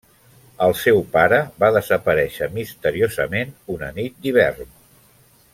El 0.67 0.71
seu 0.83 1.01
pare 1.15 1.39
va 1.63 1.69
desaparèixer 1.75 2.49
misteriosament 2.57 3.55
una 3.77 3.95
nit 4.03 4.21
d'hivern. 4.25 4.77